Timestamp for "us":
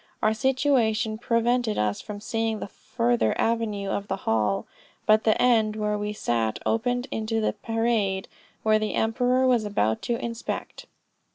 1.77-2.01